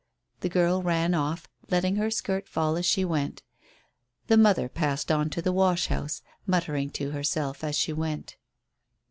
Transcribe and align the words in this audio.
The 0.39 0.49
girl 0.49 0.81
ran 0.81 1.13
off, 1.13 1.47
letting 1.69 1.97
her 1.97 2.09
skirt 2.09 2.49
fall 2.49 2.75
as 2.75 2.87
she 2.87 3.05
went 3.05 3.43
The 4.25 4.35
mother 4.35 4.67
passed 4.67 5.11
on 5.11 5.29
to 5.29 5.43
the 5.43 5.53
wash 5.53 5.89
house, 5.89 6.23
muttering 6.47 6.89
to 6.93 7.11
herself 7.11 7.63
as 7.63 7.77
she 7.77 7.93
went. 7.93 8.35